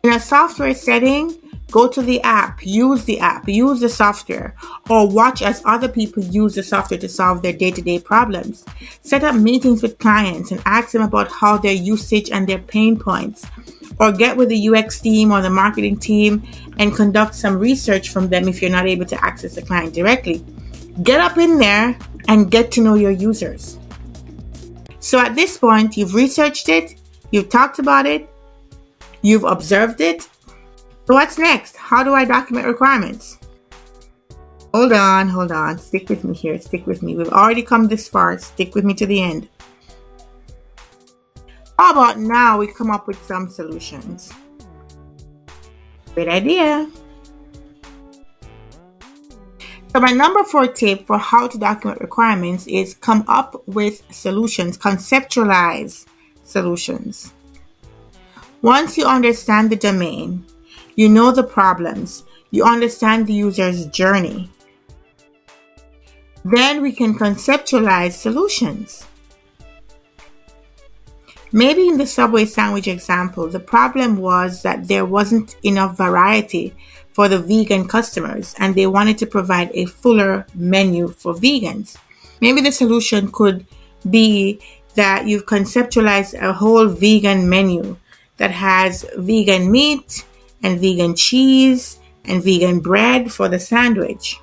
In 0.02 0.12
a 0.12 0.20
software 0.20 0.74
setting, 0.74 1.36
Go 1.70 1.86
to 1.86 2.00
the 2.00 2.22
app, 2.22 2.64
use 2.64 3.04
the 3.04 3.20
app, 3.20 3.46
use 3.46 3.80
the 3.80 3.90
software, 3.90 4.54
or 4.88 5.06
watch 5.06 5.42
as 5.42 5.60
other 5.66 5.88
people 5.88 6.22
use 6.22 6.54
the 6.54 6.62
software 6.62 6.98
to 6.98 7.08
solve 7.10 7.42
their 7.42 7.52
day 7.52 7.70
to 7.70 7.82
day 7.82 7.98
problems. 7.98 8.64
Set 9.02 9.22
up 9.22 9.34
meetings 9.34 9.82
with 9.82 9.98
clients 9.98 10.50
and 10.50 10.62
ask 10.64 10.92
them 10.92 11.02
about 11.02 11.30
how 11.30 11.58
their 11.58 11.74
usage 11.74 12.30
and 12.30 12.48
their 12.48 12.58
pain 12.58 12.98
points. 12.98 13.46
Or 14.00 14.12
get 14.12 14.38
with 14.38 14.48
the 14.48 14.68
UX 14.68 14.98
team 15.00 15.30
or 15.30 15.42
the 15.42 15.50
marketing 15.50 15.98
team 15.98 16.42
and 16.78 16.96
conduct 16.96 17.34
some 17.34 17.58
research 17.58 18.08
from 18.08 18.28
them 18.28 18.48
if 18.48 18.62
you're 18.62 18.70
not 18.70 18.86
able 18.86 19.04
to 19.04 19.22
access 19.22 19.54
the 19.54 19.62
client 19.62 19.92
directly. 19.92 20.42
Get 21.02 21.20
up 21.20 21.36
in 21.36 21.58
there 21.58 21.98
and 22.28 22.50
get 22.50 22.70
to 22.72 22.82
know 22.82 22.94
your 22.94 23.10
users. 23.10 23.78
So 25.00 25.18
at 25.18 25.34
this 25.34 25.56
point, 25.56 25.96
you've 25.96 26.14
researched 26.14 26.68
it, 26.68 27.00
you've 27.30 27.48
talked 27.48 27.78
about 27.78 28.06
it, 28.06 28.28
you've 29.22 29.44
observed 29.44 30.00
it, 30.00 30.28
so 31.08 31.14
what's 31.14 31.38
next? 31.38 31.74
How 31.74 32.04
do 32.04 32.12
I 32.12 32.26
document 32.26 32.66
requirements? 32.66 33.38
Hold 34.74 34.92
on, 34.92 35.26
hold 35.26 35.50
on. 35.52 35.78
Stick 35.78 36.10
with 36.10 36.22
me 36.22 36.34
here. 36.34 36.60
Stick 36.60 36.86
with 36.86 37.02
me. 37.02 37.16
We've 37.16 37.32
already 37.32 37.62
come 37.62 37.88
this 37.88 38.06
far. 38.06 38.36
Stick 38.36 38.74
with 38.74 38.84
me 38.84 38.92
to 38.92 39.06
the 39.06 39.22
end. 39.22 39.48
How 41.78 41.92
about 41.92 42.18
now 42.18 42.58
we 42.58 42.66
come 42.66 42.90
up 42.90 43.06
with 43.06 43.16
some 43.24 43.48
solutions? 43.48 44.34
Great 46.12 46.28
idea. 46.28 46.90
So 49.92 50.00
my 50.00 50.12
number 50.12 50.44
four 50.44 50.66
tip 50.66 51.06
for 51.06 51.18
how 51.18 51.48
to 51.48 51.58
document 51.58 52.00
requirements 52.00 52.66
is 52.66 52.94
come 52.94 53.24
up 53.26 53.66
with 53.66 54.02
solutions, 54.10 54.76
conceptualize 54.76 56.04
solutions. 56.44 57.32
Once 58.60 58.98
you 58.98 59.06
understand 59.06 59.70
the 59.70 59.76
domain, 59.76 60.44
you 60.94 61.08
know 61.08 61.32
the 61.32 61.42
problems. 61.42 62.24
You 62.50 62.64
understand 62.64 63.26
the 63.26 63.32
user's 63.32 63.86
journey. 63.86 64.50
Then 66.44 66.82
we 66.82 66.92
can 66.92 67.14
conceptualize 67.16 68.12
solutions. 68.12 69.06
Maybe 71.52 71.88
in 71.88 71.96
the 71.96 72.06
Subway 72.06 72.44
sandwich 72.44 72.88
example, 72.88 73.48
the 73.48 73.60
problem 73.60 74.16
was 74.16 74.62
that 74.62 74.86
there 74.86 75.06
wasn't 75.06 75.56
enough 75.62 75.96
variety 75.96 76.74
for 77.18 77.26
the 77.26 77.40
vegan 77.40 77.84
customers 77.88 78.54
and 78.60 78.76
they 78.76 78.86
wanted 78.86 79.18
to 79.18 79.26
provide 79.26 79.68
a 79.74 79.86
fuller 79.86 80.46
menu 80.54 81.08
for 81.08 81.34
vegans. 81.34 81.96
Maybe 82.40 82.60
the 82.60 82.70
solution 82.70 83.32
could 83.32 83.66
be 84.08 84.60
that 84.94 85.26
you've 85.26 85.44
conceptualized 85.44 86.40
a 86.40 86.52
whole 86.52 86.86
vegan 86.86 87.48
menu 87.48 87.96
that 88.36 88.52
has 88.52 89.04
vegan 89.16 89.68
meat, 89.68 90.24
and 90.62 90.80
vegan 90.80 91.16
cheese 91.16 91.98
and 92.24 92.40
vegan 92.40 92.78
bread 92.78 93.32
for 93.32 93.48
the 93.48 93.58
sandwich. 93.58 94.38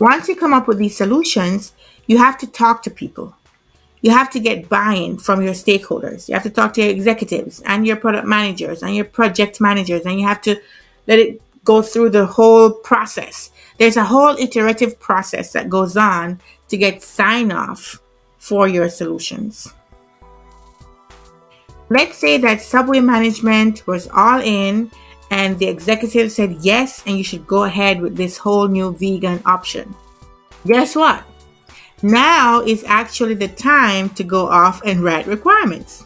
Once 0.00 0.26
you 0.26 0.34
come 0.34 0.52
up 0.52 0.66
with 0.66 0.78
these 0.78 0.96
solutions, 0.96 1.74
you 2.08 2.18
have 2.18 2.36
to 2.38 2.46
talk 2.48 2.82
to 2.82 2.90
people. 2.90 3.36
You 4.06 4.12
have 4.12 4.30
to 4.30 4.38
get 4.38 4.68
buy 4.68 4.94
in 4.94 5.18
from 5.18 5.42
your 5.42 5.52
stakeholders. 5.52 6.28
You 6.28 6.34
have 6.34 6.44
to 6.44 6.50
talk 6.50 6.74
to 6.74 6.80
your 6.80 6.92
executives 6.92 7.60
and 7.66 7.84
your 7.84 7.96
product 7.96 8.24
managers 8.24 8.84
and 8.84 8.94
your 8.94 9.04
project 9.04 9.60
managers, 9.60 10.02
and 10.06 10.20
you 10.20 10.24
have 10.28 10.40
to 10.42 10.60
let 11.08 11.18
it 11.18 11.42
go 11.64 11.82
through 11.82 12.10
the 12.10 12.24
whole 12.24 12.70
process. 12.70 13.50
There's 13.78 13.96
a 13.96 14.04
whole 14.04 14.36
iterative 14.36 15.00
process 15.00 15.52
that 15.54 15.68
goes 15.68 15.96
on 15.96 16.40
to 16.68 16.76
get 16.76 17.02
sign 17.02 17.50
off 17.50 18.00
for 18.38 18.68
your 18.68 18.88
solutions. 18.88 19.74
Let's 21.90 22.16
say 22.16 22.38
that 22.38 22.62
Subway 22.62 23.00
management 23.00 23.88
was 23.88 24.06
all 24.14 24.40
in 24.40 24.92
and 25.32 25.58
the 25.58 25.66
executive 25.66 26.30
said 26.30 26.58
yes, 26.60 27.02
and 27.08 27.18
you 27.18 27.24
should 27.24 27.44
go 27.48 27.64
ahead 27.64 28.00
with 28.00 28.16
this 28.16 28.38
whole 28.38 28.68
new 28.68 28.92
vegan 28.94 29.42
option. 29.44 29.96
Guess 30.64 30.94
what? 30.94 31.24
Now 32.02 32.60
is 32.60 32.84
actually 32.84 33.34
the 33.34 33.48
time 33.48 34.10
to 34.10 34.24
go 34.24 34.48
off 34.48 34.82
and 34.84 35.02
write 35.02 35.26
requirements. 35.26 36.04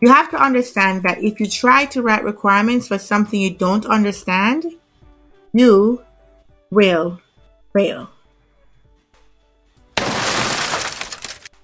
You 0.00 0.08
have 0.08 0.30
to 0.30 0.42
understand 0.42 1.02
that 1.02 1.22
if 1.22 1.40
you 1.40 1.48
try 1.48 1.86
to 1.86 2.02
write 2.02 2.24
requirements 2.24 2.88
for 2.88 2.98
something 2.98 3.40
you 3.40 3.54
don't 3.54 3.86
understand, 3.86 4.66
you 5.52 6.02
will 6.70 7.20
fail. 7.72 8.10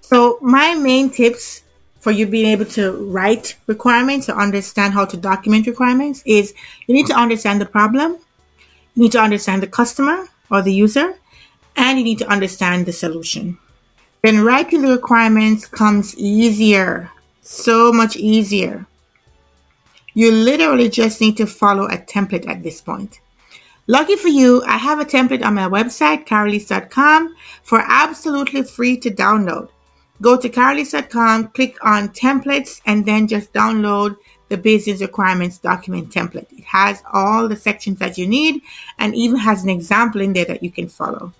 So 0.01 0.37
my 0.41 0.75
main 0.75 1.09
tips 1.09 1.63
for 1.99 2.11
you 2.11 2.27
being 2.27 2.47
able 2.47 2.65
to 2.65 2.91
write 3.07 3.55
requirements 3.65 4.29
or 4.29 4.33
understand 4.33 4.93
how 4.93 5.05
to 5.05 5.17
document 5.17 5.65
requirements 5.65 6.21
is 6.25 6.53
you 6.85 6.93
need 6.93 7.07
to 7.07 7.15
understand 7.15 7.61
the 7.61 7.65
problem, 7.65 8.17
you 8.95 9.03
need 9.03 9.11
to 9.13 9.21
understand 9.21 9.63
the 9.63 9.67
customer 9.67 10.27
or 10.49 10.61
the 10.61 10.73
user, 10.73 11.15
and 11.75 11.97
you 11.97 12.03
need 12.03 12.19
to 12.19 12.31
understand 12.31 12.85
the 12.85 12.93
solution. 12.93 13.57
Then 14.21 14.43
writing 14.43 14.81
the 14.81 14.89
requirements 14.89 15.65
comes 15.65 16.15
easier, 16.17 17.11
so 17.41 17.91
much 17.91 18.15
easier. 18.15 18.85
You 20.13 20.31
literally 20.31 20.89
just 20.89 21.19
need 21.19 21.37
to 21.37 21.47
follow 21.47 21.85
a 21.85 21.97
template 21.97 22.47
at 22.47 22.63
this 22.63 22.81
point. 22.81 23.19
Lucky 23.87 24.15
for 24.15 24.29
you, 24.29 24.63
I 24.65 24.77
have 24.77 24.99
a 24.99 25.05
template 25.05 25.43
on 25.43 25.55
my 25.55 25.67
website, 25.67 26.25
karaleise.com, 26.25 27.35
for 27.63 27.83
absolutely 27.85 28.63
free 28.63 28.95
to 28.97 29.11
download. 29.11 29.69
Go 30.21 30.37
to 30.37 30.47
karaleise.com, 30.47 31.49
click 31.49 31.77
on 31.81 32.09
templates, 32.09 32.79
and 32.85 33.05
then 33.05 33.27
just 33.27 33.51
download 33.51 34.15
the 34.53 34.57
business 34.57 35.01
requirements 35.01 35.57
document 35.57 36.11
template. 36.11 36.51
It 36.51 36.63
has 36.65 37.01
all 37.11 37.47
the 37.47 37.55
sections 37.55 37.97
that 37.97 38.19
you 38.19 38.27
need 38.27 38.61
and 38.99 39.15
even 39.15 39.37
has 39.37 39.63
an 39.63 39.69
example 39.69 40.21
in 40.21 40.33
there 40.33 40.45
that 40.45 40.61
you 40.61 40.69
can 40.69 40.87
follow. 40.87 41.33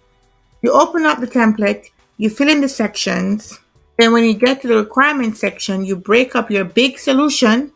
You 0.63 0.71
open 0.71 1.05
up 1.05 1.19
the 1.19 1.27
template, 1.27 1.91
you 2.17 2.31
fill 2.31 2.49
in 2.49 2.61
the 2.61 2.69
sections, 2.69 3.59
then 3.99 4.13
when 4.13 4.23
you 4.23 4.33
get 4.33 4.63
to 4.63 4.67
the 4.67 4.77
requirements 4.77 5.39
section, 5.39 5.85
you 5.85 5.95
break 5.95 6.35
up 6.35 6.49
your 6.49 6.65
big 6.65 6.97
solution 6.97 7.71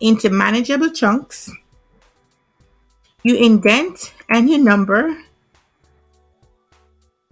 into 0.00 0.28
manageable 0.28 0.90
chunks. 0.90 1.50
You 3.22 3.36
indent 3.36 4.12
and 4.28 4.50
you 4.50 4.58
number 4.58 5.16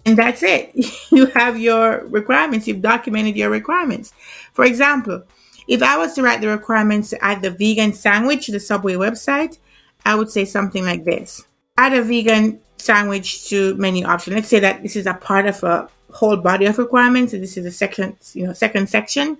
and 0.03 0.17
that's 0.17 0.41
it. 0.41 0.73
You 1.11 1.25
have 1.27 1.59
your 1.59 2.05
requirements. 2.07 2.67
You've 2.67 2.81
documented 2.81 3.35
your 3.35 3.49
requirements. 3.49 4.13
For 4.53 4.63
example, 4.63 5.23
if 5.71 5.81
I 5.81 5.97
was 5.97 6.11
to 6.15 6.21
write 6.21 6.41
the 6.41 6.49
requirements 6.49 7.11
to 7.11 7.23
add 7.23 7.41
the 7.41 7.49
vegan 7.49 7.93
sandwich 7.93 8.45
to 8.47 8.51
the 8.51 8.59
Subway 8.59 8.95
website, 8.95 9.57
I 10.05 10.15
would 10.15 10.29
say 10.29 10.43
something 10.43 10.83
like 10.83 11.05
this. 11.05 11.45
Add 11.77 11.93
a 11.93 12.03
vegan 12.03 12.59
sandwich 12.75 13.47
to 13.47 13.73
menu 13.75 14.05
option. 14.05 14.33
Let's 14.33 14.49
say 14.49 14.59
that 14.59 14.83
this 14.83 14.97
is 14.97 15.05
a 15.07 15.13
part 15.13 15.45
of 15.45 15.63
a 15.63 15.87
whole 16.11 16.35
body 16.35 16.65
of 16.65 16.77
requirements. 16.77 17.31
And 17.31 17.41
this 17.41 17.55
is 17.55 17.65
a 17.65 17.71
second, 17.71 18.17
you 18.33 18.45
know, 18.45 18.51
second 18.51 18.89
section. 18.89 19.37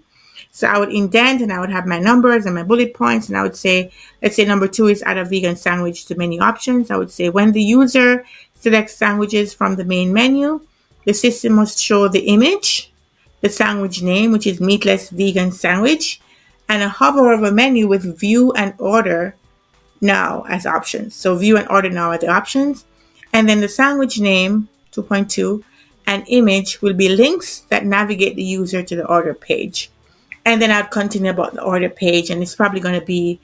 So 0.51 0.69
I 0.69 0.79
would 0.79 0.93
indent 0.93 1.41
and 1.41 1.51
I 1.51 1.59
would 1.59 1.69
have 1.69 1.85
my 1.85 1.99
numbers 1.99 2.45
and 2.45 2.55
my 2.55 2.63
bullet 2.63 2.93
points. 2.93 3.27
And 3.27 3.37
I 3.37 3.43
would 3.43 3.57
say, 3.57 3.91
let's 4.21 4.37
say 4.37 4.45
number 4.45 4.69
two 4.69 4.87
is 4.87 5.03
add 5.03 5.17
a 5.17 5.25
vegan 5.25 5.57
sandwich 5.57 6.05
to 6.05 6.15
menu 6.15 6.39
options. 6.39 6.91
I 6.91 6.95
would 6.95 7.11
say 7.11 7.27
when 7.27 7.51
the 7.51 7.61
user 7.61 8.25
selects 8.55 8.95
sandwiches 8.95 9.53
from 9.53 9.75
the 9.75 9.83
main 9.83 10.13
menu. 10.13 10.61
The 11.03 11.13
system 11.13 11.53
must 11.53 11.81
show 11.81 12.07
the 12.07 12.27
image 12.27 12.90
the 13.41 13.49
sandwich 13.49 14.01
name, 14.01 14.31
which 14.31 14.47
is 14.47 14.61
meatless 14.61 15.09
vegan 15.09 15.51
sandwich, 15.51 16.21
and 16.69 16.83
a 16.83 16.89
hover 16.89 17.31
over 17.31 17.51
menu 17.51 17.87
with 17.87 18.19
view 18.19 18.51
and 18.53 18.73
order 18.77 19.35
now 19.99 20.43
as 20.47 20.65
options. 20.65 21.15
So 21.15 21.35
view 21.35 21.57
and 21.57 21.67
order 21.69 21.89
now 21.89 22.11
are 22.11 22.17
the 22.17 22.27
options. 22.27 22.85
And 23.33 23.47
then 23.47 23.61
the 23.61 23.69
sandwich 23.69 24.19
name 24.19 24.69
2.2 24.91 25.63
and 26.07 26.23
image 26.27 26.81
will 26.81 26.93
be 26.93 27.09
links 27.09 27.61
that 27.69 27.85
navigate 27.85 28.35
the 28.35 28.43
user 28.43 28.83
to 28.83 28.95
the 28.95 29.05
order 29.05 29.33
page. 29.33 29.89
And 30.43 30.61
then 30.61 30.71
I'll 30.71 30.87
continue 30.87 31.29
about 31.29 31.53
the 31.53 31.61
order 31.61 31.89
page, 31.89 32.31
and 32.31 32.41
it's 32.41 32.55
probably 32.55 32.79
going 32.79 32.99
to 32.99 33.05
be 33.05 33.39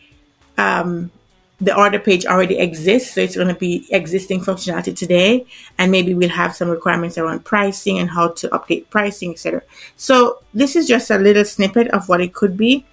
um, 0.57 1.11
the 1.59 1.75
order 1.75 1.97
page 1.97 2.25
already 2.25 2.59
exists, 2.59 3.15
so 3.15 3.21
it's 3.21 3.35
going 3.35 3.47
to 3.47 3.55
be 3.55 3.87
existing 3.91 4.41
functionality 4.41 4.95
today, 4.95 5.45
and 5.77 5.91
maybe 5.91 6.13
we'll 6.13 6.29
have 6.29 6.55
some 6.55 6.69
requirements 6.69 7.17
around 7.17 7.45
pricing 7.45 7.97
and 7.97 8.09
how 8.09 8.29
to 8.29 8.47
update 8.49 8.89
pricing, 8.89 9.31
etc. 9.31 9.63
So 9.95 10.39
this 10.53 10.75
is 10.75 10.87
just 10.87 11.09
a 11.09 11.17
little 11.17 11.45
snippet 11.45 11.87
of 11.89 12.07
what 12.09 12.21
it 12.21 12.33
could 12.33 12.57
be. 12.57 12.85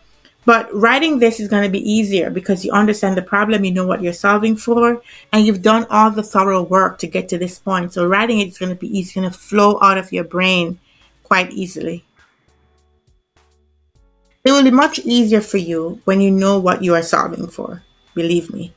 But 0.46 0.68
writing 0.74 1.18
this 1.18 1.40
is 1.40 1.48
going 1.48 1.62
to 1.62 1.70
be 1.70 1.90
easier 1.90 2.28
because 2.28 2.64
you 2.64 2.72
understand 2.72 3.16
the 3.16 3.22
problem, 3.22 3.64
you 3.64 3.72
know 3.72 3.86
what 3.86 4.02
you're 4.02 4.12
solving 4.12 4.56
for, 4.56 5.02
and 5.32 5.46
you've 5.46 5.62
done 5.62 5.86
all 5.88 6.10
the 6.10 6.22
thorough 6.22 6.62
work 6.62 6.98
to 6.98 7.06
get 7.06 7.28
to 7.30 7.38
this 7.38 7.58
point. 7.58 7.94
So 7.94 8.06
writing 8.06 8.40
it 8.40 8.48
is 8.48 8.58
going 8.58 8.70
to 8.70 8.76
be 8.76 8.88
easy, 8.88 9.08
it's 9.08 9.14
going 9.14 9.30
to 9.30 9.38
flow 9.38 9.78
out 9.80 9.96
of 9.96 10.12
your 10.12 10.24
brain 10.24 10.78
quite 11.22 11.50
easily. 11.52 12.04
It 14.44 14.52
will 14.52 14.62
be 14.62 14.70
much 14.70 14.98
easier 14.98 15.40
for 15.40 15.56
you 15.56 16.02
when 16.04 16.20
you 16.20 16.30
know 16.30 16.58
what 16.58 16.84
you 16.84 16.94
are 16.94 17.02
solving 17.02 17.48
for. 17.48 17.82
Believe 18.14 18.52
me. 18.52 18.72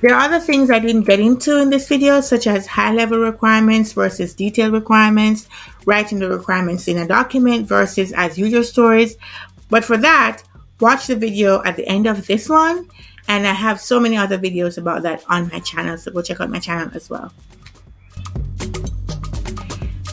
There 0.00 0.14
are 0.14 0.20
other 0.20 0.38
things 0.38 0.70
I 0.70 0.80
didn't 0.80 1.04
get 1.04 1.18
into 1.18 1.60
in 1.60 1.70
this 1.70 1.88
video, 1.88 2.20
such 2.20 2.46
as 2.46 2.66
high 2.66 2.92
level 2.92 3.18
requirements 3.18 3.92
versus 3.92 4.34
detailed 4.34 4.74
requirements, 4.74 5.48
writing 5.86 6.18
the 6.18 6.28
requirements 6.28 6.88
in 6.88 6.98
a 6.98 7.08
document 7.08 7.66
versus 7.66 8.12
as 8.12 8.36
user 8.36 8.62
stories. 8.62 9.16
But 9.70 9.84
for 9.84 9.96
that, 9.96 10.42
watch 10.78 11.06
the 11.06 11.16
video 11.16 11.62
at 11.64 11.76
the 11.76 11.88
end 11.88 12.06
of 12.06 12.26
this 12.26 12.48
one. 12.48 12.88
And 13.28 13.46
I 13.46 13.52
have 13.52 13.80
so 13.80 13.98
many 13.98 14.18
other 14.18 14.36
videos 14.36 14.76
about 14.76 15.02
that 15.04 15.24
on 15.30 15.48
my 15.48 15.60
channel, 15.60 15.96
so 15.96 16.12
go 16.12 16.20
check 16.20 16.40
out 16.40 16.50
my 16.50 16.58
channel 16.58 16.90
as 16.94 17.08
well. 17.08 17.32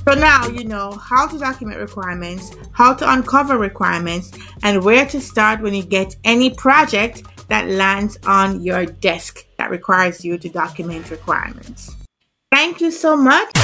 So 0.08 0.16
now 0.16 0.48
you 0.48 0.64
know 0.64 0.92
how 0.92 1.28
to 1.28 1.38
document 1.38 1.80
requirements, 1.80 2.52
how 2.72 2.94
to 2.96 3.14
uncover 3.14 3.58
requirements, 3.58 4.32
and 4.64 4.84
where 4.84 5.06
to 5.06 5.22
start 5.22 5.62
when 5.62 5.74
you 5.74 5.84
get 5.84 6.16
any 6.24 6.50
project 6.50 7.24
that 7.50 7.68
lands 7.68 8.18
on 8.26 8.64
your 8.64 8.86
desk 8.86 9.46
that 9.58 9.70
requires 9.70 10.26
you 10.26 10.38
to 10.40 10.50
document 10.50 11.12
requirements. 11.12 11.96
Thank 12.52 12.82
you 12.82 12.92
so 12.92 13.16
much. 13.16 13.61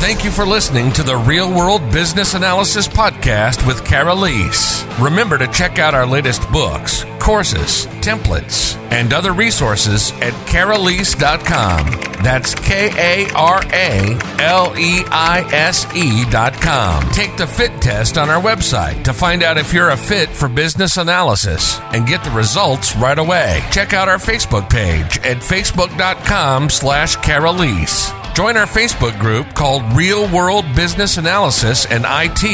Thank 0.00 0.24
you 0.24 0.30
for 0.30 0.46
listening 0.46 0.92
to 0.92 1.02
the 1.02 1.16
Real 1.16 1.52
World 1.52 1.82
Business 1.92 2.34
Analysis 2.34 2.86
Podcast 2.88 3.66
with 3.66 3.84
Karaleise. 3.84 4.86
Remember 5.02 5.36
to 5.36 5.46
check 5.48 5.78
out 5.78 5.92
our 5.92 6.06
latest 6.06 6.50
books, 6.50 7.04
courses, 7.18 7.86
templates, 8.00 8.76
and 8.90 9.12
other 9.12 9.32
resources 9.32 10.12
at 10.22 10.32
karaleise.com. 10.46 12.22
That's 12.22 12.54
K 12.54 12.90
A 12.96 13.30
R 13.34 13.60
A 13.72 14.18
L 14.40 14.74
E 14.78 15.02
I 15.08 15.46
S 15.52 15.84
E.com. 15.94 17.10
Take 17.10 17.36
the 17.36 17.46
fit 17.46 17.82
test 17.82 18.16
on 18.16 18.30
our 18.30 18.40
website 18.40 19.04
to 19.04 19.12
find 19.12 19.42
out 19.42 19.58
if 19.58 19.72
you're 19.74 19.90
a 19.90 19.96
fit 19.96 20.30
for 20.30 20.48
business 20.48 20.96
analysis 20.96 21.78
and 21.92 22.06
get 22.06 22.24
the 22.24 22.30
results 22.30 22.96
right 22.96 23.18
away. 23.18 23.62
Check 23.72 23.92
out 23.92 24.08
our 24.08 24.16
Facebook 24.18 24.70
page 24.70 25.18
at 25.18 25.38
facebook.com 25.38 26.70
slash 26.70 27.16
karaleise. 27.18 28.17
Join 28.38 28.56
our 28.56 28.66
Facebook 28.66 29.18
group 29.18 29.52
called 29.54 29.82
Real 29.94 30.32
World 30.32 30.64
Business 30.76 31.16
Analysis 31.16 31.86
and 31.86 32.04
IT. 32.06 32.44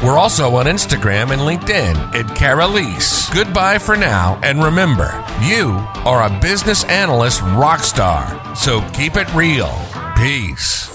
We're 0.00 0.16
also 0.16 0.54
on 0.54 0.66
Instagram 0.66 1.32
and 1.32 1.42
LinkedIn 1.42 1.96
at 2.14 2.26
Karaleise. 2.36 3.34
Goodbye 3.34 3.78
for 3.78 3.96
now, 3.96 4.38
and 4.44 4.62
remember, 4.62 5.10
you 5.42 5.70
are 6.04 6.22
a 6.22 6.40
business 6.40 6.84
analyst 6.84 7.42
rock 7.42 7.80
star, 7.80 8.54
so 8.54 8.88
keep 8.92 9.16
it 9.16 9.34
real. 9.34 9.76
Peace. 10.16 10.91